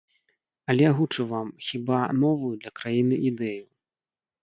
Але 0.73 0.83
агучу 0.91 1.27
вам, 1.35 1.53
хіба, 1.67 2.01
новую 2.25 2.53
для 2.65 2.75
краіны 2.83 3.25
ідэю. 3.33 3.65